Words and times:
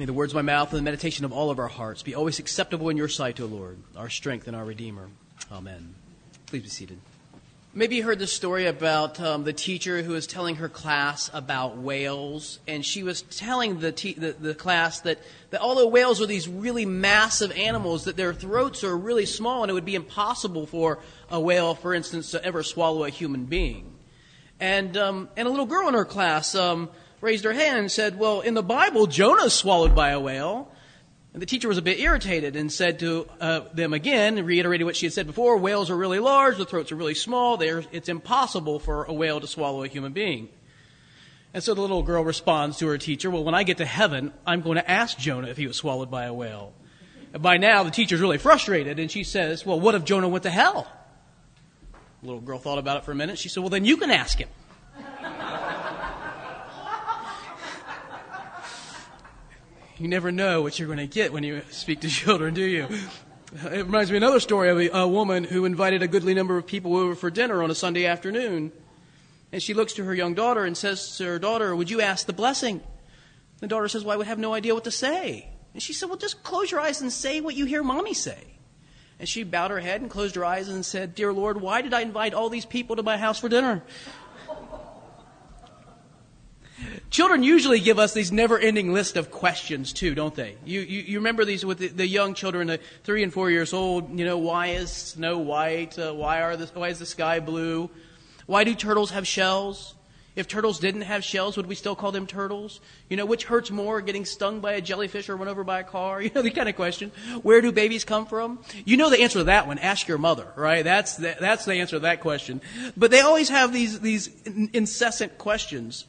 May 0.00 0.06
the 0.06 0.14
words 0.14 0.32
of 0.32 0.36
my 0.36 0.40
mouth 0.40 0.70
and 0.70 0.78
the 0.78 0.82
meditation 0.82 1.26
of 1.26 1.32
all 1.34 1.50
of 1.50 1.58
our 1.58 1.68
hearts 1.68 2.02
be 2.02 2.14
always 2.14 2.38
acceptable 2.38 2.88
in 2.88 2.96
your 2.96 3.06
sight, 3.06 3.38
O 3.38 3.44
Lord, 3.44 3.76
our 3.94 4.08
strength 4.08 4.46
and 4.46 4.56
our 4.56 4.64
Redeemer. 4.64 5.10
Amen. 5.52 5.94
Please 6.46 6.62
be 6.62 6.70
seated. 6.70 6.98
Maybe 7.74 7.96
you 7.96 8.04
heard 8.04 8.18
the 8.18 8.26
story 8.26 8.64
about 8.64 9.20
um, 9.20 9.44
the 9.44 9.52
teacher 9.52 10.00
who 10.00 10.12
was 10.12 10.26
telling 10.26 10.56
her 10.56 10.70
class 10.70 11.30
about 11.34 11.76
whales, 11.76 12.60
and 12.66 12.82
she 12.82 13.02
was 13.02 13.20
telling 13.20 13.80
the, 13.80 13.92
te- 13.92 14.14
the, 14.14 14.32
the, 14.32 14.54
class 14.54 15.00
that, 15.00 15.18
that 15.50 15.60
although 15.60 15.86
whales 15.86 16.18
are 16.22 16.26
these 16.26 16.48
really 16.48 16.86
massive 16.86 17.52
animals, 17.52 18.04
that 18.04 18.16
their 18.16 18.32
throats 18.32 18.82
are 18.82 18.96
really 18.96 19.26
small, 19.26 19.64
and 19.64 19.68
it 19.68 19.74
would 19.74 19.84
be 19.84 19.96
impossible 19.96 20.64
for 20.64 21.00
a 21.30 21.38
whale, 21.38 21.74
for 21.74 21.92
instance, 21.92 22.30
to 22.30 22.42
ever 22.42 22.62
swallow 22.62 23.04
a 23.04 23.10
human 23.10 23.44
being. 23.44 23.92
And, 24.60 24.96
um, 24.96 25.28
and 25.36 25.46
a 25.46 25.50
little 25.50 25.66
girl 25.66 25.88
in 25.88 25.94
her 25.94 26.06
class 26.06 26.54
um, 26.54 26.88
raised 27.20 27.44
her 27.44 27.52
hand 27.52 27.78
and 27.78 27.90
said, 27.90 28.18
Well, 28.18 28.40
in 28.40 28.54
the 28.54 28.62
Bible, 28.62 29.06
Jonah's 29.06 29.54
swallowed 29.54 29.94
by 29.94 30.10
a 30.10 30.20
whale. 30.20 30.70
And 31.32 31.40
the 31.40 31.46
teacher 31.46 31.68
was 31.68 31.78
a 31.78 31.82
bit 31.82 32.00
irritated 32.00 32.56
and 32.56 32.72
said 32.72 32.98
to 33.00 33.28
uh, 33.40 33.60
them 33.72 33.94
again, 33.94 34.44
reiterating 34.44 34.84
what 34.84 34.96
she 34.96 35.06
had 35.06 35.12
said 35.12 35.28
before 35.28 35.56
whales 35.58 35.88
are 35.88 35.96
really 35.96 36.18
large, 36.18 36.56
the 36.56 36.64
throats 36.64 36.90
are 36.90 36.96
really 36.96 37.14
small, 37.14 37.60
it's 37.60 38.08
impossible 38.08 38.80
for 38.80 39.04
a 39.04 39.12
whale 39.12 39.38
to 39.40 39.46
swallow 39.46 39.84
a 39.84 39.88
human 39.88 40.12
being. 40.12 40.48
And 41.54 41.62
so 41.62 41.74
the 41.74 41.80
little 41.80 42.02
girl 42.02 42.24
responds 42.24 42.78
to 42.78 42.86
her 42.88 42.98
teacher, 42.98 43.30
Well, 43.30 43.44
when 43.44 43.54
I 43.54 43.62
get 43.62 43.78
to 43.78 43.84
heaven, 43.84 44.32
I'm 44.46 44.60
going 44.60 44.76
to 44.76 44.90
ask 44.90 45.18
Jonah 45.18 45.48
if 45.48 45.56
he 45.56 45.66
was 45.66 45.76
swallowed 45.76 46.10
by 46.10 46.24
a 46.24 46.34
whale. 46.34 46.72
And 47.32 47.42
by 47.42 47.58
now, 47.58 47.84
the 47.84 47.90
teacher's 47.92 48.20
really 48.20 48.38
frustrated, 48.38 48.98
and 48.98 49.10
she 49.10 49.22
says, 49.22 49.64
Well, 49.64 49.78
what 49.78 49.94
if 49.94 50.04
Jonah 50.04 50.28
went 50.28 50.44
to 50.44 50.50
hell? 50.50 50.90
The 52.22 52.26
little 52.26 52.40
girl 52.40 52.58
thought 52.58 52.78
about 52.78 52.98
it 52.98 53.04
for 53.04 53.12
a 53.12 53.16
minute. 53.16 53.38
She 53.38 53.48
said, 53.48 53.60
Well, 53.60 53.70
then 53.70 53.84
you 53.84 53.96
can 53.96 54.10
ask 54.10 54.38
him. 54.38 54.48
You 60.00 60.08
never 60.08 60.32
know 60.32 60.62
what 60.62 60.78
you're 60.78 60.88
going 60.88 60.96
to 60.96 61.06
get 61.06 61.30
when 61.30 61.44
you 61.44 61.60
speak 61.68 62.00
to 62.00 62.08
children, 62.08 62.54
do 62.54 62.64
you? 62.64 62.88
It 63.52 63.84
reminds 63.84 64.10
me 64.10 64.16
of 64.16 64.22
another 64.22 64.40
story 64.40 64.70
of 64.70 64.78
a, 64.78 64.88
a, 65.00 65.06
woman 65.06 65.44
who 65.44 65.66
invited 65.66 66.02
a 66.02 66.08
goodly 66.08 66.32
number 66.32 66.56
of 66.56 66.66
people 66.66 66.96
over 66.96 67.14
for 67.14 67.30
dinner 67.30 67.62
on 67.62 67.70
a 67.70 67.74
Sunday 67.74 68.06
afternoon. 68.06 68.72
And 69.52 69.62
she 69.62 69.74
looks 69.74 69.92
to 69.94 70.04
her 70.04 70.14
young 70.14 70.32
daughter 70.32 70.64
and 70.64 70.74
says 70.74 71.18
to 71.18 71.26
her 71.26 71.38
daughter, 71.38 71.76
Would 71.76 71.90
you 71.90 72.00
ask 72.00 72.24
the 72.24 72.32
blessing? 72.32 72.80
The 73.58 73.66
daughter 73.66 73.88
says, 73.88 74.02
Well, 74.02 74.14
I 74.14 74.16
would 74.16 74.26
have 74.26 74.38
no 74.38 74.54
idea 74.54 74.72
what 74.72 74.84
to 74.84 74.90
say. 74.90 75.50
And 75.74 75.82
she 75.82 75.92
said, 75.92 76.08
Well, 76.08 76.16
just 76.16 76.42
close 76.42 76.70
your 76.70 76.80
eyes 76.80 77.02
and 77.02 77.12
say 77.12 77.42
what 77.42 77.54
you 77.54 77.66
hear 77.66 77.82
mommy 77.82 78.14
say. 78.14 78.42
And 79.18 79.28
she 79.28 79.42
bowed 79.42 79.70
her 79.70 79.80
head 79.80 80.00
and 80.00 80.08
closed 80.08 80.34
her 80.36 80.46
eyes 80.46 80.70
and 80.70 80.82
said, 80.82 81.14
Dear 81.14 81.34
Lord, 81.34 81.60
why 81.60 81.82
did 81.82 81.92
I 81.92 82.00
invite 82.00 82.32
all 82.32 82.48
these 82.48 82.64
people 82.64 82.96
to 82.96 83.02
my 83.02 83.18
house 83.18 83.38
for 83.38 83.50
dinner? 83.50 83.82
Children 87.10 87.42
usually 87.42 87.80
give 87.80 87.98
us 87.98 88.14
these 88.14 88.30
never-ending 88.30 88.92
list 88.92 89.16
of 89.16 89.32
questions 89.32 89.92
too, 89.92 90.14
don't 90.14 90.34
they? 90.34 90.56
You, 90.64 90.80
you, 90.80 91.00
you 91.00 91.18
remember 91.18 91.44
these 91.44 91.66
with 91.66 91.78
the, 91.78 91.88
the, 91.88 92.06
young 92.06 92.34
children, 92.34 92.68
the 92.68 92.78
three 93.02 93.24
and 93.24 93.32
four 93.32 93.50
years 93.50 93.72
old. 93.72 94.16
You 94.16 94.24
know, 94.24 94.38
why 94.38 94.68
is 94.68 94.92
snow 94.92 95.38
white? 95.38 95.98
Uh, 95.98 96.12
why 96.12 96.40
are 96.42 96.56
the, 96.56 96.66
why 96.66 96.88
is 96.88 97.00
the 97.00 97.06
sky 97.06 97.40
blue? 97.40 97.90
Why 98.46 98.62
do 98.62 98.76
turtles 98.76 99.10
have 99.10 99.26
shells? 99.26 99.94
If 100.36 100.46
turtles 100.46 100.78
didn't 100.78 101.02
have 101.02 101.24
shells, 101.24 101.56
would 101.56 101.66
we 101.66 101.74
still 101.74 101.96
call 101.96 102.12
them 102.12 102.28
turtles? 102.28 102.80
You 103.08 103.16
know, 103.16 103.26
which 103.26 103.44
hurts 103.44 103.72
more, 103.72 104.00
getting 104.00 104.24
stung 104.24 104.60
by 104.60 104.74
a 104.74 104.80
jellyfish 104.80 105.28
or 105.28 105.36
run 105.36 105.48
over 105.48 105.64
by 105.64 105.80
a 105.80 105.84
car? 105.84 106.22
You 106.30 106.30
know, 106.32 106.42
the 106.42 106.50
kind 106.52 106.68
of 106.68 106.76
question. 106.76 107.10
Where 107.42 107.60
do 107.60 107.72
babies 107.72 108.04
come 108.04 108.24
from? 108.24 108.60
You 108.84 108.96
know 108.96 109.10
the 109.10 109.20
answer 109.20 109.40
to 109.40 109.44
that 109.44 109.66
one. 109.66 109.80
Ask 109.80 110.06
your 110.06 110.18
mother, 110.18 110.46
right? 110.54 110.84
That's 110.84 111.16
the, 111.16 111.36
that's 111.40 111.64
the 111.64 111.74
answer 111.74 111.96
to 111.96 112.00
that 112.00 112.20
question. 112.20 112.60
But 112.96 113.10
they 113.10 113.20
always 113.20 113.48
have 113.48 113.72
these, 113.72 113.98
these 113.98 114.30
incessant 114.72 115.38
questions. 115.38 116.06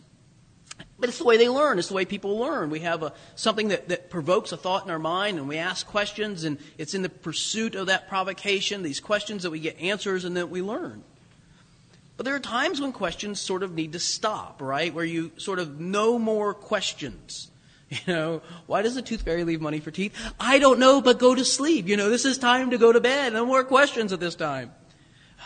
But 1.01 1.09
it's 1.09 1.17
the 1.17 1.25
way 1.25 1.35
they 1.35 1.49
learn. 1.49 1.79
It's 1.79 1.87
the 1.87 1.95
way 1.95 2.05
people 2.05 2.37
learn. 2.37 2.69
We 2.69 2.81
have 2.81 3.01
a, 3.01 3.11
something 3.33 3.69
that, 3.69 3.89
that 3.89 4.11
provokes 4.11 4.51
a 4.51 4.57
thought 4.57 4.85
in 4.85 4.91
our 4.91 4.99
mind, 4.99 5.39
and 5.39 5.49
we 5.49 5.57
ask 5.57 5.87
questions, 5.87 6.43
and 6.43 6.59
it's 6.77 6.93
in 6.93 7.01
the 7.01 7.09
pursuit 7.09 7.73
of 7.73 7.87
that 7.87 8.07
provocation, 8.07 8.83
these 8.83 8.99
questions, 8.99 9.41
that 9.41 9.49
we 9.49 9.59
get 9.59 9.79
answers 9.79 10.25
and 10.25 10.37
that 10.37 10.51
we 10.51 10.61
learn. 10.61 11.03
But 12.17 12.25
there 12.25 12.35
are 12.35 12.39
times 12.39 12.79
when 12.79 12.91
questions 12.91 13.41
sort 13.41 13.63
of 13.63 13.73
need 13.73 13.93
to 13.93 13.99
stop, 13.99 14.61
right? 14.61 14.93
Where 14.93 15.03
you 15.03 15.31
sort 15.37 15.57
of 15.57 15.79
no 15.79 16.19
more 16.19 16.53
questions. 16.53 17.47
You 18.07 18.13
know, 18.13 18.41
why 18.67 18.83
does 18.83 18.95
the 18.95 19.01
tooth 19.01 19.23
fairy 19.23 19.43
leave 19.43 19.59
money 19.59 19.81
for 19.81 19.91
teeth? 19.91 20.13
I 20.39 20.59
don't 20.59 20.79
know, 20.79 21.01
but 21.01 21.19
go 21.19 21.35
to 21.35 21.43
sleep. 21.43 21.89
You 21.89 21.97
know, 21.97 22.09
this 22.09 22.23
is 22.23 22.37
time 22.37 22.69
to 22.69 22.77
go 22.77 22.93
to 22.93 23.01
bed. 23.01 23.33
No 23.33 23.45
more 23.45 23.65
questions 23.65 24.13
at 24.13 24.21
this 24.21 24.35
time. 24.35 24.71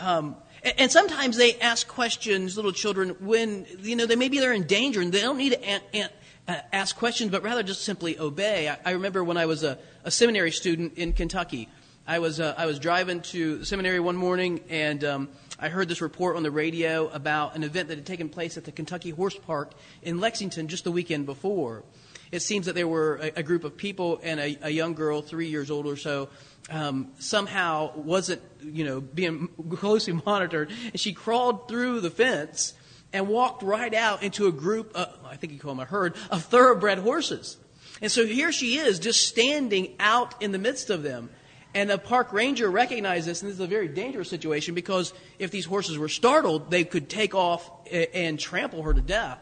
Um, 0.00 0.36
and 0.78 0.90
sometimes 0.90 1.36
they 1.36 1.54
ask 1.60 1.86
questions, 1.86 2.56
little 2.56 2.72
children, 2.72 3.10
when, 3.20 3.66
you 3.80 3.96
know, 3.96 4.06
they 4.06 4.16
maybe 4.16 4.38
they're 4.38 4.52
in 4.52 4.66
danger 4.66 5.00
and 5.00 5.12
they 5.12 5.20
don't 5.20 5.38
need 5.38 5.52
to 5.52 6.10
uh, 6.48 6.56
ask 6.72 6.96
questions, 6.96 7.30
but 7.30 7.42
rather 7.42 7.62
just 7.62 7.82
simply 7.82 8.18
obey. 8.18 8.68
I, 8.68 8.78
I 8.84 8.90
remember 8.92 9.22
when 9.22 9.36
I 9.36 9.46
was 9.46 9.62
a, 9.62 9.78
a, 10.04 10.10
seminary 10.10 10.50
student 10.50 10.94
in 10.98 11.12
Kentucky, 11.12 11.68
I 12.06 12.18
was, 12.18 12.40
uh, 12.40 12.54
I 12.56 12.66
was 12.66 12.78
driving 12.78 13.20
to 13.22 13.64
seminary 13.64 14.00
one 14.00 14.16
morning 14.16 14.60
and 14.68 15.02
um, 15.04 15.28
I 15.58 15.68
heard 15.68 15.88
this 15.88 16.00
report 16.00 16.36
on 16.36 16.42
the 16.42 16.50
radio 16.50 17.08
about 17.08 17.56
an 17.56 17.62
event 17.62 17.88
that 17.88 17.96
had 17.96 18.06
taken 18.06 18.28
place 18.28 18.56
at 18.56 18.64
the 18.64 18.72
Kentucky 18.72 19.10
Horse 19.10 19.38
Park 19.38 19.72
in 20.02 20.20
Lexington 20.20 20.68
just 20.68 20.84
the 20.84 20.92
weekend 20.92 21.26
before. 21.26 21.82
It 22.32 22.40
seems 22.40 22.66
that 22.66 22.74
there 22.74 22.88
were 22.88 23.16
a, 23.16 23.32
a 23.36 23.42
group 23.42 23.64
of 23.64 23.76
people 23.76 24.20
and 24.22 24.40
a, 24.40 24.58
a 24.62 24.70
young 24.70 24.94
girl, 24.94 25.22
three 25.22 25.48
years 25.48 25.70
old 25.70 25.86
or 25.86 25.96
so, 25.96 26.28
um, 26.70 27.12
somehow 27.18 27.96
wasn't, 27.96 28.42
you 28.62 28.84
know, 28.84 29.00
being 29.00 29.48
closely 29.76 30.12
monitored, 30.26 30.70
and 30.84 30.98
she 30.98 31.12
crawled 31.12 31.68
through 31.68 32.00
the 32.00 32.10
fence 32.10 32.74
and 33.12 33.28
walked 33.28 33.62
right 33.62 33.94
out 33.94 34.22
into 34.22 34.46
a 34.46 34.52
group, 34.52 34.92
uh, 34.94 35.06
I 35.24 35.36
think 35.36 35.52
you 35.52 35.58
call 35.58 35.72
them 35.72 35.80
a 35.80 35.84
herd, 35.84 36.14
of 36.30 36.44
thoroughbred 36.44 36.98
horses. 36.98 37.56
And 38.02 38.10
so 38.10 38.26
here 38.26 38.52
she 38.52 38.78
is, 38.78 38.98
just 38.98 39.26
standing 39.26 39.94
out 39.98 40.42
in 40.42 40.52
the 40.52 40.58
midst 40.58 40.90
of 40.90 41.02
them. 41.02 41.30
And 41.74 41.90
the 41.90 41.98
park 41.98 42.32
ranger 42.32 42.70
recognized 42.70 43.26
this, 43.26 43.42
and 43.42 43.50
this 43.50 43.56
is 43.56 43.60
a 43.60 43.66
very 43.66 43.88
dangerous 43.88 44.28
situation 44.28 44.74
because 44.74 45.12
if 45.38 45.50
these 45.50 45.66
horses 45.66 45.98
were 45.98 46.08
startled, 46.08 46.70
they 46.70 46.84
could 46.84 47.08
take 47.08 47.34
off 47.34 47.70
and 47.90 48.38
trample 48.38 48.82
her 48.82 48.94
to 48.94 49.00
death. 49.00 49.38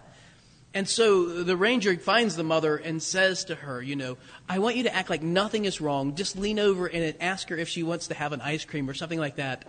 And 0.74 0.88
so 0.88 1.44
the 1.44 1.56
ranger 1.56 1.96
finds 1.96 2.34
the 2.34 2.42
mother 2.42 2.76
and 2.76 3.00
says 3.00 3.44
to 3.44 3.54
her, 3.54 3.80
you 3.80 3.94
know, 3.94 4.18
I 4.48 4.58
want 4.58 4.74
you 4.74 4.82
to 4.82 4.94
act 4.94 5.08
like 5.08 5.22
nothing 5.22 5.66
is 5.66 5.80
wrong. 5.80 6.16
Just 6.16 6.36
lean 6.36 6.58
over 6.58 6.86
and 6.86 7.14
ask 7.20 7.48
her 7.48 7.56
if 7.56 7.68
she 7.68 7.84
wants 7.84 8.08
to 8.08 8.14
have 8.14 8.32
an 8.32 8.40
ice 8.40 8.64
cream 8.64 8.90
or 8.90 8.94
something 8.94 9.20
like 9.20 9.36
that. 9.36 9.64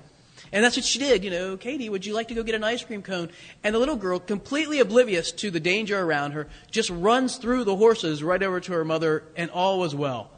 And 0.51 0.63
that's 0.63 0.75
what 0.75 0.85
she 0.85 0.97
did. 0.97 1.23
You 1.23 1.29
know, 1.29 1.57
Katie, 1.57 1.89
would 1.89 2.05
you 2.05 2.13
like 2.15 2.29
to 2.29 2.33
go 2.33 2.41
get 2.41 2.55
an 2.55 2.63
ice 2.63 2.83
cream 2.83 3.03
cone? 3.03 3.29
And 3.63 3.75
the 3.75 3.79
little 3.79 3.95
girl, 3.95 4.19
completely 4.19 4.79
oblivious 4.79 5.31
to 5.33 5.51
the 5.51 5.59
danger 5.59 5.99
around 5.99 6.31
her, 6.31 6.47
just 6.71 6.89
runs 6.89 7.37
through 7.37 7.65
the 7.65 7.75
horses 7.75 8.23
right 8.23 8.41
over 8.41 8.59
to 8.59 8.71
her 8.73 8.85
mother, 8.85 9.23
and 9.35 9.51
all 9.51 9.79
was 9.79 9.93
well. 9.93 10.31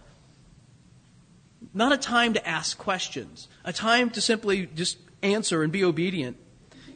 Not 1.74 1.94
a 1.94 1.98
time 1.98 2.34
to 2.34 2.48
ask 2.48 2.78
questions, 2.78 3.48
a 3.64 3.72
time 3.72 4.10
to 4.12 4.22
simply 4.22 4.66
just 4.66 4.98
answer 5.22 5.64
and 5.64 5.72
be 5.72 5.84
obedient. 5.84 6.38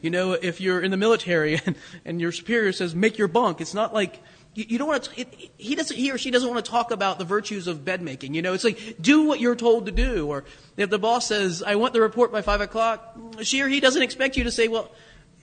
You 0.02 0.10
know, 0.10 0.32
if 0.32 0.60
you're 0.60 0.80
in 0.80 0.90
the 0.90 0.96
military 0.98 1.54
and, 1.66 1.76
and 2.04 2.20
your 2.20 2.32
superior 2.32 2.72
says, 2.72 2.94
make 2.94 3.16
your 3.16 3.28
bunk, 3.28 3.62
it's 3.62 3.72
not 3.72 3.94
like, 3.94 4.20
you, 4.54 4.66
you 4.68 4.78
don't 4.78 4.88
want 4.88 5.04
to, 5.04 5.26
he 5.56 5.74
doesn't, 5.74 5.96
he 5.96 6.10
or 6.10 6.18
she 6.18 6.30
doesn't 6.30 6.48
want 6.48 6.62
to 6.62 6.70
talk 6.70 6.90
about 6.90 7.18
the 7.18 7.24
virtues 7.24 7.66
of 7.66 7.84
bed 7.84 8.02
making. 8.02 8.34
You 8.34 8.42
know, 8.42 8.52
it's 8.52 8.64
like, 8.64 8.96
do 9.00 9.22
what 9.22 9.40
you're 9.40 9.56
told 9.56 9.86
to 9.86 9.92
do. 9.92 10.28
Or 10.28 10.44
if 10.76 10.90
the 10.90 10.98
boss 10.98 11.26
says, 11.26 11.62
I 11.62 11.76
want 11.76 11.94
the 11.94 12.02
report 12.02 12.32
by 12.32 12.42
five 12.42 12.60
o'clock, 12.60 13.16
she 13.42 13.62
or 13.62 13.68
he 13.68 13.80
doesn't 13.80 14.02
expect 14.02 14.36
you 14.36 14.44
to 14.44 14.50
say, 14.50 14.68
well, 14.68 14.90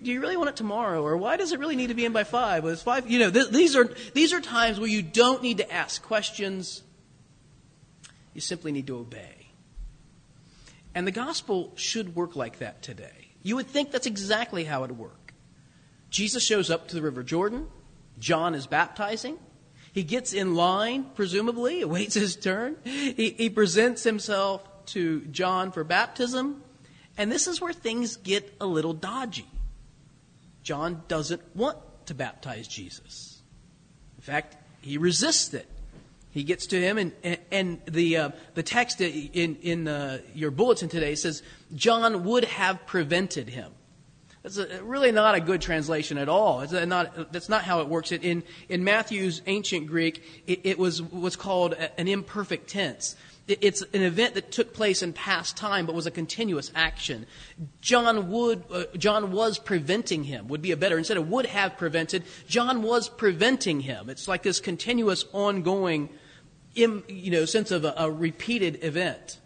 do 0.01 0.11
you 0.11 0.21
really 0.21 0.37
want 0.37 0.49
it 0.49 0.55
tomorrow? 0.55 1.01
Or 1.03 1.17
why 1.17 1.37
does 1.37 1.51
it 1.51 1.59
really 1.59 1.75
need 1.75 1.87
to 1.87 1.93
be 1.93 2.05
in 2.05 2.13
by 2.13 2.23
five? 2.23 2.63
Well, 2.63 2.73
it's 2.73 2.83
five, 2.83 3.09
you 3.09 3.19
know, 3.19 3.31
th- 3.31 3.49
these 3.49 3.75
are, 3.75 3.89
these 4.13 4.31
are 4.31 4.39
times 4.39 4.79
where 4.79 4.89
you 4.89 5.01
don't 5.01 5.41
need 5.41 5.57
to 5.57 5.71
ask 5.71 6.01
questions. 6.03 6.83
You 8.33 8.41
simply 8.41 8.71
need 8.71 8.87
to 8.87 8.97
obey. 8.97 9.47
And 10.93 11.07
the 11.07 11.11
gospel 11.11 11.73
should 11.75 12.15
work 12.15 12.35
like 12.35 12.59
that 12.59 12.81
today. 12.81 13.28
You 13.41 13.55
would 13.55 13.67
think 13.67 13.91
that's 13.91 14.07
exactly 14.07 14.65
how 14.65 14.83
it 14.83 14.89
would 14.89 14.97
work. 14.97 15.33
Jesus 16.09 16.43
shows 16.43 16.69
up 16.69 16.87
to 16.89 16.95
the 16.95 17.01
River 17.01 17.23
Jordan. 17.23 17.67
John 18.17 18.55
is 18.55 18.67
baptizing. 18.67 19.37
He 19.93 20.03
gets 20.03 20.33
in 20.33 20.55
line, 20.55 21.05
presumably, 21.15 21.81
awaits 21.83 22.15
his 22.15 22.35
turn. 22.35 22.77
He, 22.83 23.31
he 23.31 23.49
presents 23.49 24.03
himself 24.03 24.67
to 24.87 25.21
John 25.25 25.71
for 25.71 25.83
baptism. 25.83 26.63
And 27.17 27.31
this 27.31 27.47
is 27.47 27.59
where 27.59 27.73
things 27.73 28.17
get 28.17 28.53
a 28.61 28.65
little 28.65 28.93
dodgy. 28.93 29.47
John 30.63 31.03
doesn't 31.07 31.41
want 31.55 31.77
to 32.07 32.13
baptize 32.13 32.67
Jesus. 32.67 33.41
In 34.17 34.21
fact, 34.21 34.57
he 34.81 34.97
resists 34.97 35.53
it. 35.53 35.67
He 36.31 36.43
gets 36.43 36.67
to 36.67 36.79
him, 36.79 36.97
and, 36.97 37.13
and 37.51 37.81
the, 37.85 38.17
uh, 38.17 38.29
the 38.53 38.61
text 38.61 39.01
in, 39.01 39.55
in 39.55 39.87
uh, 39.87 40.19
your 40.35 40.51
bulletin 40.51 40.87
today 40.87 41.15
says, 41.15 41.41
John 41.73 42.23
would 42.23 42.45
have 42.45 42.85
prevented 42.85 43.49
him. 43.49 43.71
That's 44.43 44.57
a, 44.57 44.83
really 44.83 45.11
not 45.11 45.35
a 45.35 45.41
good 45.41 45.59
translation 45.59 46.17
at 46.17 46.29
all. 46.29 46.65
Not, 46.67 47.33
that's 47.33 47.49
not 47.49 47.63
how 47.63 47.81
it 47.81 47.87
works. 47.87 48.11
It, 48.11 48.23
In, 48.23 48.43
in 48.69 48.83
Matthew's 48.83 49.41
ancient 49.47 49.87
Greek, 49.87 50.43
it, 50.47 50.61
it 50.63 50.79
was 50.79 51.01
what's 51.01 51.35
called 51.35 51.73
an 51.73 52.07
imperfect 52.07 52.69
tense. 52.69 53.15
It's 53.49 53.81
an 53.81 54.01
event 54.01 54.35
that 54.35 54.51
took 54.51 54.73
place 54.73 55.01
in 55.01 55.13
past 55.13 55.57
time, 55.57 55.85
but 55.85 55.95
was 55.95 56.05
a 56.05 56.11
continuous 56.11 56.71
action. 56.75 57.25
John 57.81 58.29
would, 58.29 58.63
uh, 58.71 58.83
John 58.97 59.31
was 59.31 59.59
preventing 59.59 60.23
him, 60.23 60.47
would 60.47 60.61
be 60.61 60.71
a 60.71 60.77
better, 60.77 60.97
instead 60.97 61.17
of 61.17 61.29
would 61.29 61.47
have 61.47 61.77
prevented, 61.77 62.23
John 62.47 62.83
was 62.83 63.09
preventing 63.09 63.81
him. 63.81 64.09
It's 64.09 64.27
like 64.27 64.43
this 64.43 64.59
continuous, 64.59 65.25
ongoing 65.33 66.09
you 66.75 67.31
know, 67.31 67.45
sense 67.45 67.71
of 67.71 67.83
a, 67.83 67.93
a 67.97 68.11
repeated 68.11 68.83
event. 68.83 69.39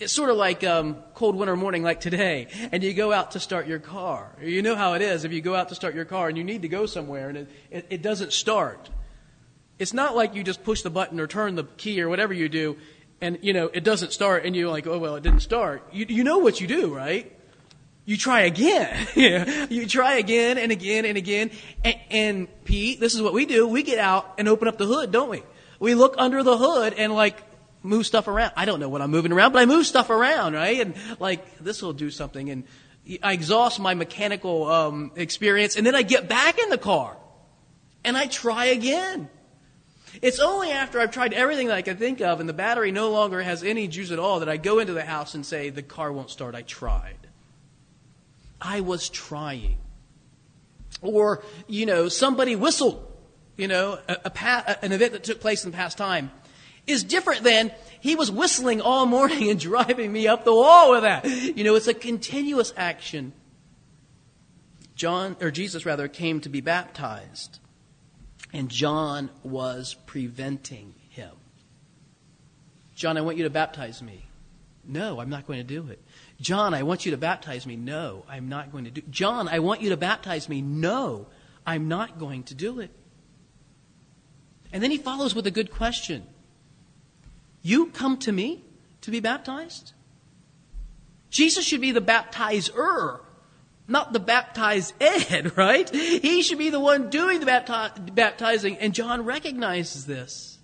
It's 0.00 0.12
sort 0.12 0.30
of 0.30 0.36
like 0.36 0.64
um, 0.64 0.96
cold 1.14 1.36
winter 1.36 1.56
morning 1.56 1.82
like 1.82 2.00
today, 2.00 2.48
and 2.72 2.82
you 2.82 2.94
go 2.94 3.12
out 3.12 3.32
to 3.32 3.40
start 3.40 3.66
your 3.66 3.78
car. 3.78 4.34
You 4.40 4.62
know 4.62 4.74
how 4.74 4.94
it 4.94 5.02
is 5.02 5.24
if 5.24 5.32
you 5.32 5.40
go 5.40 5.54
out 5.54 5.68
to 5.68 5.74
start 5.74 5.94
your 5.94 6.06
car 6.06 6.28
and 6.28 6.38
you 6.38 6.42
need 6.42 6.62
to 6.62 6.68
go 6.68 6.86
somewhere 6.86 7.28
and 7.28 7.38
it, 7.38 7.48
it, 7.70 7.86
it 7.90 8.02
doesn't 8.02 8.32
start. 8.32 8.90
It's 9.78 9.92
not 9.92 10.14
like 10.14 10.34
you 10.34 10.44
just 10.44 10.62
push 10.62 10.82
the 10.82 10.90
button 10.90 11.18
or 11.20 11.26
turn 11.26 11.54
the 11.56 11.64
key 11.64 12.00
or 12.00 12.08
whatever 12.08 12.32
you 12.32 12.48
do, 12.48 12.76
and 13.20 13.38
you 13.42 13.52
know 13.52 13.66
it 13.72 13.84
doesn't 13.84 14.12
start, 14.12 14.44
and 14.44 14.54
you're 14.54 14.70
like, 14.70 14.86
oh 14.86 14.98
well, 14.98 15.16
it 15.16 15.22
didn't 15.22 15.40
start. 15.40 15.88
You, 15.92 16.06
you 16.08 16.24
know 16.24 16.38
what 16.38 16.60
you 16.60 16.66
do, 16.66 16.94
right? 16.94 17.30
You 18.06 18.16
try 18.16 18.42
again. 18.42 19.06
you 19.70 19.86
try 19.86 20.14
again 20.14 20.58
and 20.58 20.70
again 20.70 21.06
and 21.06 21.16
again. 21.16 21.50
And, 21.82 21.96
and 22.10 22.64
Pete, 22.64 23.00
this 23.00 23.14
is 23.14 23.22
what 23.22 23.32
we 23.32 23.46
do. 23.46 23.66
We 23.66 23.82
get 23.82 23.98
out 23.98 24.34
and 24.36 24.46
open 24.46 24.68
up 24.68 24.76
the 24.76 24.86
hood, 24.86 25.10
don't 25.10 25.30
we? 25.30 25.42
We 25.80 25.94
look 25.94 26.14
under 26.18 26.42
the 26.42 26.56
hood 26.56 26.92
and 26.92 27.14
like 27.14 27.42
move 27.82 28.06
stuff 28.06 28.28
around. 28.28 28.52
I 28.56 28.66
don't 28.66 28.78
know 28.78 28.90
what 28.90 29.00
I'm 29.00 29.10
moving 29.10 29.32
around, 29.32 29.52
but 29.52 29.62
I 29.62 29.66
move 29.66 29.86
stuff 29.86 30.10
around, 30.10 30.52
right? 30.52 30.80
And 30.80 30.94
like, 31.18 31.58
this 31.58 31.80
will 31.80 31.94
do 31.94 32.10
something. 32.10 32.50
And 32.50 32.64
I 33.22 33.32
exhaust 33.32 33.80
my 33.80 33.94
mechanical 33.94 34.70
um, 34.70 35.12
experience, 35.16 35.76
and 35.76 35.86
then 35.86 35.94
I 35.94 36.02
get 36.02 36.28
back 36.28 36.58
in 36.58 36.70
the 36.70 36.78
car 36.78 37.16
and 38.04 38.16
I 38.16 38.26
try 38.26 38.66
again. 38.66 39.28
It's 40.24 40.40
only 40.40 40.70
after 40.70 40.98
I've 40.98 41.10
tried 41.10 41.34
everything 41.34 41.66
that 41.66 41.76
I 41.76 41.82
can 41.82 41.98
think 41.98 42.22
of 42.22 42.40
and 42.40 42.48
the 42.48 42.54
battery 42.54 42.90
no 42.90 43.10
longer 43.10 43.42
has 43.42 43.62
any 43.62 43.88
juice 43.88 44.10
at 44.10 44.18
all 44.18 44.40
that 44.40 44.48
I 44.48 44.56
go 44.56 44.78
into 44.78 44.94
the 44.94 45.04
house 45.04 45.34
and 45.34 45.44
say, 45.44 45.68
the 45.68 45.82
car 45.82 46.10
won't 46.10 46.30
start. 46.30 46.54
I 46.54 46.62
tried. 46.62 47.18
I 48.58 48.80
was 48.80 49.10
trying. 49.10 49.76
Or, 51.02 51.44
you 51.68 51.84
know, 51.84 52.08
somebody 52.08 52.56
whistled, 52.56 53.06
you 53.58 53.68
know, 53.68 53.98
a, 54.08 54.16
a, 54.24 54.82
an 54.82 54.92
event 54.92 55.12
that 55.12 55.24
took 55.24 55.42
place 55.42 55.62
in 55.62 55.70
the 55.70 55.76
past 55.76 55.98
time 55.98 56.30
is 56.86 57.04
different 57.04 57.42
than 57.42 57.70
he 58.00 58.14
was 58.14 58.30
whistling 58.30 58.80
all 58.80 59.04
morning 59.04 59.50
and 59.50 59.60
driving 59.60 60.10
me 60.10 60.26
up 60.26 60.46
the 60.46 60.54
wall 60.54 60.92
with 60.92 61.02
that. 61.02 61.26
You 61.26 61.64
know, 61.64 61.74
it's 61.74 61.86
a 61.86 61.92
continuous 61.92 62.72
action. 62.78 63.34
John, 64.94 65.36
or 65.42 65.50
Jesus 65.50 65.84
rather, 65.84 66.08
came 66.08 66.40
to 66.40 66.48
be 66.48 66.62
baptized, 66.62 67.58
and 68.54 68.68
John 68.68 69.30
was 69.42 69.96
preventing 70.06 70.94
him. 71.10 71.32
John, 72.94 73.16
I 73.16 73.20
want 73.20 73.36
you 73.36 73.44
to 73.44 73.50
baptize 73.50 74.00
me. 74.00 74.24
No, 74.86 75.18
I'm 75.18 75.28
not 75.28 75.46
going 75.46 75.58
to 75.58 75.64
do 75.64 75.88
it. 75.88 76.00
John, 76.40 76.72
I 76.74 76.82
want 76.82 77.04
you 77.04 77.10
to 77.10 77.16
baptize 77.16 77.66
me. 77.66 77.74
No, 77.74 78.24
I'm 78.28 78.48
not 78.48 78.70
going 78.70 78.84
to 78.84 78.90
do 78.90 79.00
it. 79.00 79.10
John, 79.10 79.48
I 79.48 79.58
want 79.58 79.82
you 79.82 79.90
to 79.90 79.96
baptize 79.96 80.48
me. 80.48 80.62
No, 80.62 81.26
I'm 81.66 81.88
not 81.88 82.18
going 82.18 82.44
to 82.44 82.54
do 82.54 82.80
it. 82.80 82.90
And 84.72 84.82
then 84.82 84.90
he 84.90 84.98
follows 84.98 85.34
with 85.34 85.46
a 85.46 85.50
good 85.50 85.70
question 85.70 86.26
you 87.62 87.86
come 87.86 88.18
to 88.18 88.30
me 88.30 88.62
to 89.00 89.10
be 89.10 89.20
baptized? 89.20 89.94
Jesus 91.30 91.64
should 91.64 91.80
be 91.80 91.92
the 91.92 92.00
baptizer, 92.02 93.20
not 93.86 94.12
the 94.12 94.20
baptized 94.20 94.94
ed, 95.00 95.56
right? 95.56 95.88
He 95.90 96.42
should 96.42 96.58
be 96.58 96.70
the 96.70 96.80
one 96.80 97.10
doing 97.10 97.40
the 97.40 97.46
bapti- 97.46 98.14
baptizing, 98.14 98.78
and 98.78 98.94
John 98.94 99.24
recognizes 99.24 100.06
this. 100.06 100.58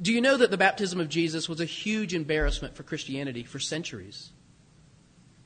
Do 0.00 0.12
you 0.12 0.20
know 0.20 0.36
that 0.36 0.50
the 0.50 0.56
baptism 0.56 1.00
of 1.00 1.08
Jesus 1.08 1.48
was 1.48 1.60
a 1.60 1.64
huge 1.64 2.14
embarrassment 2.14 2.76
for 2.76 2.84
Christianity 2.84 3.42
for 3.42 3.58
centuries? 3.58 4.30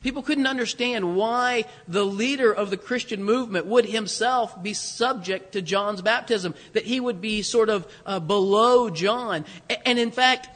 People 0.02 0.22
couldn't 0.22 0.49
understand 0.49 1.14
why 1.14 1.64
the 1.87 2.05
leader 2.05 2.52
of 2.52 2.70
the 2.70 2.76
Christian 2.76 3.22
movement 3.22 3.66
would 3.66 3.87
himself 3.87 4.60
be 4.60 4.75
subject 4.75 5.52
to 5.52 5.62
John's 5.62 6.02
baptism, 6.02 6.55
that 6.72 6.84
he 6.84 6.98
would 6.98 7.20
be 7.20 7.43
sort 7.43 7.69
of 7.69 7.87
uh, 8.05 8.19
below 8.19 8.90
John. 8.90 9.44
And 9.87 9.98
in 9.98 10.10
fact, 10.10 10.48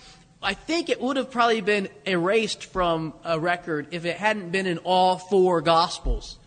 I 0.46 0.54
think 0.54 0.90
it 0.90 1.00
would 1.00 1.16
have 1.16 1.32
probably 1.32 1.60
been 1.60 1.88
erased 2.06 2.66
from 2.66 3.14
a 3.24 3.36
record 3.36 3.88
if 3.90 4.04
it 4.04 4.16
hadn't 4.16 4.50
been 4.50 4.66
in 4.66 4.78
all 4.78 5.18
four 5.18 5.60
Gospels. 5.60 6.38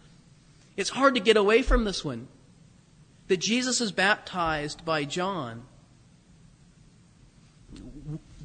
It's 0.78 0.90
hard 0.90 1.16
to 1.16 1.20
get 1.20 1.36
away 1.36 1.64
from 1.64 1.84
this 1.84 2.06
one. 2.06 2.30
That 3.28 3.42
Jesus 3.42 3.82
is 3.82 3.92
baptized 3.92 4.86
by 4.86 5.04
John. 5.04 5.64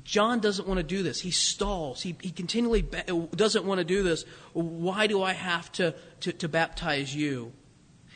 John 0.02 0.40
doesn't 0.40 0.66
want 0.66 0.78
to 0.78 0.82
do 0.84 1.04
this. 1.04 1.20
He 1.20 1.30
stalls. 1.30 2.02
He, 2.02 2.16
he 2.20 2.32
continually 2.32 2.82
doesn't 2.82 3.64
want 3.64 3.78
to 3.78 3.84
do 3.84 4.02
this. 4.02 4.24
Why 4.54 5.06
do 5.06 5.22
I 5.22 5.34
have 5.34 5.70
to, 5.74 5.94
to, 6.22 6.32
to 6.32 6.48
baptize 6.48 7.14
you? 7.14 7.52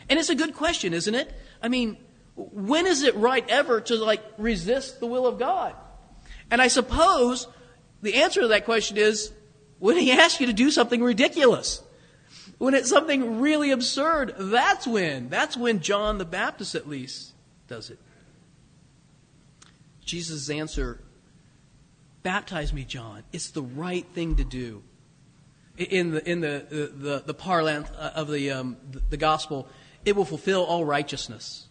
And 0.08 0.19
it's 0.19 0.29
a 0.29 0.34
good 0.34 0.56
question, 0.56 0.93
isn't 0.93 1.14
it? 1.14 1.32
I 1.62 1.69
mean, 1.69 1.99
when 2.34 2.88
is 2.88 3.05
it 3.05 3.14
right 3.14 3.49
ever 3.49 3.81
to 3.82 3.94
like 3.94 4.25
resist 4.38 4.99
the 4.99 5.06
will 5.06 5.25
of 5.29 5.38
God? 5.38 5.76
And 6.50 6.62
I 6.62 6.68
suppose 6.68 7.46
the 8.02 8.14
answer 8.16 8.42
to 8.42 8.48
that 8.48 8.64
question 8.64 8.96
is 8.96 9.32
when 9.78 9.96
he 9.96 10.12
asks 10.12 10.40
you 10.40 10.46
to 10.46 10.52
do 10.52 10.70
something 10.70 11.02
ridiculous. 11.02 11.82
When 12.58 12.74
it's 12.74 12.88
something 12.88 13.40
really 13.40 13.70
absurd, 13.70 14.34
that's 14.36 14.86
when. 14.86 15.28
That's 15.28 15.56
when 15.56 15.80
John 15.80 16.18
the 16.18 16.24
Baptist, 16.24 16.74
at 16.74 16.88
least, 16.88 17.32
does 17.68 17.90
it. 17.90 17.98
Jesus' 20.04 20.50
answer 20.50 21.00
Baptize 22.22 22.72
me, 22.72 22.84
John. 22.84 23.22
It's 23.32 23.50
the 23.50 23.62
right 23.62 24.06
thing 24.12 24.36
to 24.36 24.44
do. 24.44 24.82
In 25.76 26.10
the, 26.10 26.28
in 26.28 26.40
the, 26.40 26.66
the, 26.94 27.22
the 27.24 27.34
parlance 27.34 27.88
of 27.90 28.30
the, 28.30 28.50
um, 28.50 28.76
the 29.08 29.16
gospel, 29.16 29.68
it 30.04 30.16
will 30.16 30.24
fulfill 30.24 30.64
all 30.64 30.84
righteousness. 30.84 31.68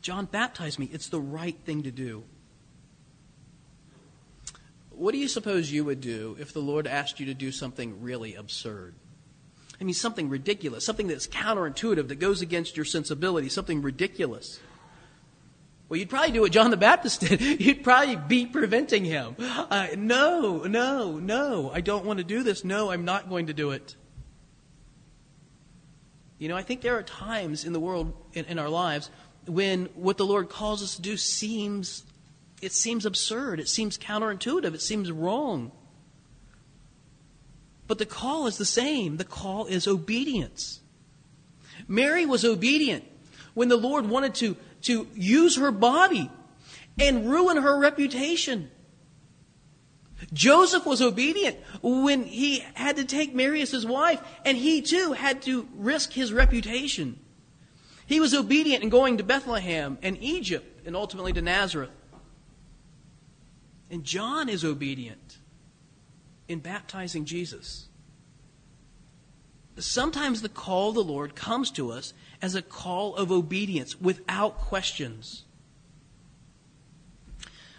John, 0.00 0.26
baptize 0.26 0.78
me. 0.78 0.88
It's 0.92 1.08
the 1.08 1.20
right 1.20 1.56
thing 1.64 1.82
to 1.82 1.90
do. 1.90 2.24
What 5.02 5.14
do 5.14 5.18
you 5.18 5.26
suppose 5.26 5.72
you 5.72 5.84
would 5.84 6.00
do 6.00 6.36
if 6.38 6.52
the 6.52 6.60
Lord 6.60 6.86
asked 6.86 7.18
you 7.18 7.26
to 7.26 7.34
do 7.34 7.50
something 7.50 8.02
really 8.02 8.36
absurd? 8.36 8.94
I 9.80 9.82
mean, 9.82 9.94
something 9.94 10.28
ridiculous, 10.28 10.86
something 10.86 11.08
that's 11.08 11.26
counterintuitive, 11.26 12.06
that 12.06 12.20
goes 12.20 12.40
against 12.40 12.76
your 12.76 12.84
sensibility, 12.84 13.48
something 13.48 13.82
ridiculous. 13.82 14.60
Well, 15.88 15.98
you'd 15.98 16.08
probably 16.08 16.30
do 16.30 16.42
what 16.42 16.52
John 16.52 16.70
the 16.70 16.76
Baptist 16.76 17.22
did. 17.22 17.40
You'd 17.60 17.82
probably 17.82 18.14
be 18.14 18.46
preventing 18.46 19.04
him. 19.04 19.34
Uh, 19.40 19.88
no, 19.96 20.58
no, 20.68 21.18
no, 21.18 21.72
I 21.74 21.80
don't 21.80 22.04
want 22.04 22.18
to 22.18 22.24
do 22.24 22.44
this. 22.44 22.64
No, 22.64 22.92
I'm 22.92 23.04
not 23.04 23.28
going 23.28 23.48
to 23.48 23.52
do 23.52 23.72
it. 23.72 23.96
You 26.38 26.48
know, 26.48 26.56
I 26.56 26.62
think 26.62 26.80
there 26.80 26.96
are 26.96 27.02
times 27.02 27.64
in 27.64 27.72
the 27.72 27.80
world, 27.80 28.14
in, 28.34 28.44
in 28.44 28.60
our 28.60 28.68
lives, 28.68 29.10
when 29.46 29.86
what 29.96 30.16
the 30.16 30.24
Lord 30.24 30.48
calls 30.48 30.80
us 30.80 30.94
to 30.94 31.02
do 31.02 31.16
seems, 31.16 32.04
it 32.62 32.72
seems 32.72 33.04
absurd. 33.04 33.58
It 33.60 33.68
seems 33.68 33.98
counterintuitive. 33.98 34.72
It 34.72 34.80
seems 34.80 35.10
wrong. 35.10 35.72
But 37.88 37.98
the 37.98 38.06
call 38.06 38.46
is 38.46 38.56
the 38.56 38.64
same. 38.64 39.16
The 39.16 39.24
call 39.24 39.66
is 39.66 39.88
obedience. 39.88 40.80
Mary 41.88 42.24
was 42.24 42.44
obedient 42.44 43.04
when 43.54 43.68
the 43.68 43.76
Lord 43.76 44.08
wanted 44.08 44.34
to 44.36 44.56
to 44.82 45.06
use 45.14 45.56
her 45.56 45.70
body 45.70 46.30
and 46.98 47.30
ruin 47.30 47.56
her 47.56 47.78
reputation. 47.78 48.70
Joseph 50.32 50.86
was 50.86 51.02
obedient 51.02 51.56
when 51.82 52.24
he 52.24 52.60
had 52.74 52.96
to 52.96 53.04
take 53.04 53.34
Mary 53.34 53.60
as 53.60 53.70
his 53.70 53.86
wife, 53.86 54.20
and 54.44 54.56
he 54.56 54.82
too 54.82 55.12
had 55.12 55.42
to 55.42 55.68
risk 55.74 56.12
his 56.12 56.32
reputation. 56.32 57.18
He 58.06 58.20
was 58.20 58.34
obedient 58.34 58.82
in 58.82 58.88
going 58.88 59.18
to 59.18 59.24
Bethlehem 59.24 59.98
and 60.02 60.16
Egypt 60.20 60.86
and 60.86 60.96
ultimately 60.96 61.32
to 61.32 61.42
Nazareth. 61.42 61.90
And 63.92 64.04
John 64.04 64.48
is 64.48 64.64
obedient 64.64 65.36
in 66.48 66.60
baptizing 66.60 67.26
Jesus. 67.26 67.88
Sometimes 69.78 70.40
the 70.40 70.48
call 70.48 70.88
of 70.88 70.94
the 70.94 71.04
Lord 71.04 71.34
comes 71.34 71.70
to 71.72 71.92
us 71.92 72.14
as 72.40 72.54
a 72.54 72.62
call 72.62 73.14
of 73.14 73.30
obedience 73.30 74.00
without 74.00 74.58
questions. 74.58 75.44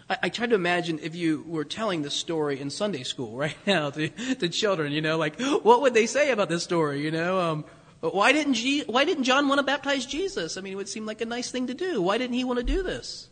I, 0.08 0.18
I 0.24 0.28
try 0.28 0.46
to 0.46 0.54
imagine 0.54 1.00
if 1.02 1.16
you 1.16 1.44
were 1.48 1.64
telling 1.64 2.02
this 2.02 2.14
story 2.14 2.60
in 2.60 2.70
Sunday 2.70 3.02
school 3.02 3.36
right 3.36 3.56
now 3.66 3.90
to, 3.90 4.08
to 4.36 4.48
children, 4.48 4.92
you 4.92 5.02
know, 5.02 5.18
like, 5.18 5.40
what 5.40 5.82
would 5.82 5.94
they 5.94 6.06
say 6.06 6.30
about 6.30 6.48
this 6.48 6.62
story, 6.62 7.02
you 7.02 7.10
know? 7.10 7.40
Um, 7.40 7.64
why 8.00 8.30
didn't, 8.30 8.54
Je- 8.54 8.84
why 8.86 9.04
didn't 9.04 9.24
John 9.24 9.48
want 9.48 9.58
to 9.58 9.64
baptize 9.64 10.06
Jesus? 10.06 10.56
I 10.56 10.60
mean, 10.60 10.74
it 10.74 10.76
would 10.76 10.88
seem 10.88 11.06
like 11.06 11.22
a 11.22 11.26
nice 11.26 11.50
thing 11.50 11.66
to 11.66 11.74
do. 11.74 12.00
Why 12.00 12.18
didn't 12.18 12.34
he 12.34 12.44
want 12.44 12.60
to 12.60 12.64
do 12.64 12.84
this? 12.84 13.30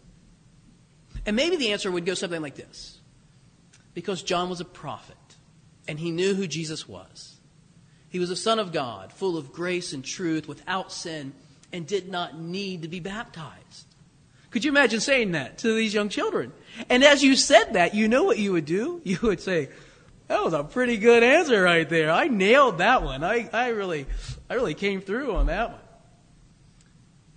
And 1.26 1.36
maybe 1.36 1.56
the 1.56 1.72
answer 1.72 1.90
would 1.90 2.06
go 2.06 2.14
something 2.14 2.42
like 2.42 2.56
this 2.56 2.98
because 3.94 4.22
John 4.22 4.48
was 4.48 4.60
a 4.60 4.64
prophet 4.64 5.16
and 5.86 5.98
he 5.98 6.10
knew 6.10 6.34
who 6.34 6.46
Jesus 6.46 6.88
was. 6.88 7.36
He 8.08 8.18
was 8.18 8.30
a 8.30 8.36
son 8.36 8.58
of 8.58 8.72
God, 8.72 9.12
full 9.12 9.36
of 9.36 9.52
grace 9.52 9.92
and 9.92 10.04
truth, 10.04 10.46
without 10.46 10.92
sin, 10.92 11.32
and 11.72 11.86
did 11.86 12.10
not 12.10 12.38
need 12.38 12.82
to 12.82 12.88
be 12.88 13.00
baptized. 13.00 13.86
Could 14.50 14.64
you 14.64 14.70
imagine 14.70 15.00
saying 15.00 15.32
that 15.32 15.58
to 15.58 15.74
these 15.74 15.94
young 15.94 16.10
children? 16.10 16.52
And 16.90 17.02
as 17.02 17.24
you 17.24 17.36
said 17.36 17.72
that, 17.72 17.94
you 17.94 18.08
know 18.08 18.24
what 18.24 18.38
you 18.38 18.52
would 18.52 18.66
do? 18.66 19.00
You 19.04 19.18
would 19.22 19.40
say, 19.40 19.70
that 20.28 20.44
was 20.44 20.52
a 20.52 20.62
pretty 20.62 20.98
good 20.98 21.22
answer 21.22 21.62
right 21.62 21.88
there. 21.88 22.10
I 22.10 22.28
nailed 22.28 22.78
that 22.78 23.02
one. 23.02 23.24
I, 23.24 23.48
I 23.52 23.68
really, 23.68 24.06
I 24.48 24.54
really 24.54 24.74
came 24.74 25.00
through 25.00 25.34
on 25.34 25.46
that 25.46 25.70
one. 25.70 25.80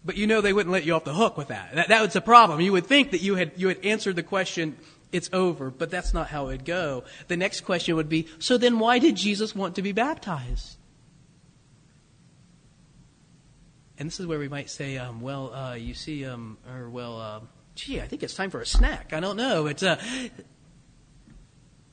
But 0.05 0.17
you 0.17 0.27
know 0.27 0.39
they 0.39 0.53
wouldn't 0.53 0.71
let 0.71 0.85
you 0.85 0.93
off 0.93 1.03
the 1.03 1.13
hook 1.13 1.35
with 1.35 1.47
that. 1.47 1.73
That, 1.73 1.87
that 1.89 2.01
was 2.01 2.15
a 2.15 2.21
problem. 2.21 2.61
You 2.61 2.71
would 2.73 2.85
think 2.85 3.11
that 3.11 3.21
you 3.21 3.35
had, 3.35 3.53
you 3.55 3.67
had 3.67 3.83
answered 3.83 4.15
the 4.15 4.23
question, 4.23 4.77
it's 5.11 5.29
over, 5.33 5.71
but 5.71 5.89
that's 5.89 6.13
not 6.13 6.27
how 6.27 6.45
it 6.45 6.51
would 6.51 6.65
go. 6.65 7.03
The 7.27 7.37
next 7.37 7.61
question 7.61 7.95
would 7.95 8.09
be, 8.09 8.27
so 8.37 8.57
then 8.57 8.77
why 8.77 8.99
did 8.99 9.15
Jesus 9.15 9.55
want 9.55 9.75
to 9.75 9.81
be 9.81 9.93
baptized? 9.93 10.77
And 13.97 14.07
this 14.07 14.19
is 14.19 14.27
where 14.27 14.39
we 14.39 14.49
might 14.49 14.69
say, 14.69 14.97
um, 14.97 15.21
well, 15.21 15.53
uh, 15.53 15.73
you 15.73 15.93
see, 15.93 16.25
um, 16.25 16.57
or 16.69 16.89
well, 16.89 17.19
uh, 17.19 17.39
gee, 17.75 18.01
I 18.01 18.07
think 18.07 18.23
it's 18.23 18.35
time 18.35 18.51
for 18.51 18.61
a 18.61 18.65
snack. 18.65 19.13
I 19.13 19.19
don't 19.19 19.37
know. 19.37 19.67
It's, 19.67 19.83
uh, 19.83 19.99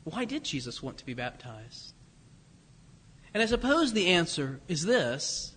why 0.04 0.24
did 0.24 0.44
Jesus 0.44 0.82
want 0.82 0.98
to 0.98 1.06
be 1.06 1.14
baptized? 1.14 1.94
And 3.32 3.42
I 3.42 3.46
suppose 3.46 3.92
the 3.92 4.08
answer 4.08 4.60
is 4.68 4.84
this 4.84 5.54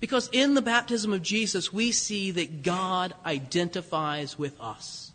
because 0.00 0.28
in 0.32 0.54
the 0.54 0.62
baptism 0.62 1.12
of 1.12 1.22
Jesus, 1.22 1.72
we 1.72 1.92
see 1.92 2.30
that 2.32 2.62
God 2.62 3.14
identifies 3.24 4.38
with 4.38 4.60
us. 4.60 5.12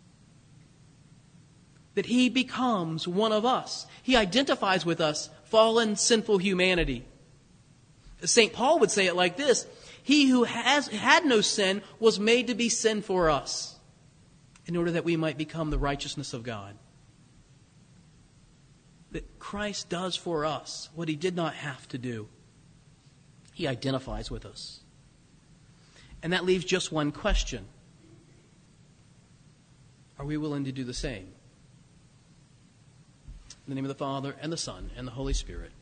That 1.96 2.06
he 2.06 2.30
becomes 2.30 3.08
one 3.08 3.32
of 3.32 3.46
us. 3.46 3.88
He 4.04 4.16
identifies 4.16 4.86
with 4.86 5.02
us, 5.02 5.30
fallen, 5.46 5.96
sinful 5.96 6.38
humanity. 6.38 7.06
St. 8.24 8.54
Paul 8.54 8.80
would 8.80 8.92
say 8.92 9.08
it 9.08 9.16
like 9.16 9.38
this 9.38 9.66
He 10.04 10.28
who 10.28 10.44
has 10.44 10.88
had 10.88 11.26
no 11.26 11.42
sin 11.42 11.82
was 12.00 12.20
made 12.20 12.48
to 12.48 12.56
be 12.56 12.70
sin 12.70 13.02
for 13.02 13.30
us, 13.30 13.76
in 14.66 14.76
order 14.76 14.92
that 14.92 15.06
we 15.06 15.18
might 15.18 15.38
become 15.38 15.70
the 15.70 15.78
righteousness 15.78 16.34
of 16.34 16.44
God 16.44 16.76
that 19.12 19.40
Christ 19.40 19.90
does 19.90 20.16
for 20.16 20.46
us 20.46 20.90
what 20.94 21.08
he 21.08 21.16
did 21.16 21.36
not 21.36 21.56
have 21.56 21.88
to 21.90 21.98
do. 21.98 22.28
He 23.60 23.68
identifies 23.68 24.32
with 24.32 24.46
us. 24.46 24.80
And 26.24 26.32
that 26.32 26.46
leaves 26.46 26.64
just 26.64 26.94
one 26.94 27.12
question 27.12 27.66
Are 30.18 30.24
we 30.24 30.38
willing 30.38 30.64
to 30.64 30.72
do 30.72 30.86
the 30.86 30.94
same? 30.94 31.34
In 33.50 33.68
the 33.68 33.76
name 33.76 33.84
of 33.84 33.90
the 33.90 33.96
Father, 33.96 34.38
and 34.42 34.50
the 34.50 34.56
Son, 34.56 34.92
and 34.96 35.06
the 35.06 35.12
Holy 35.12 35.34
Spirit. 35.34 35.74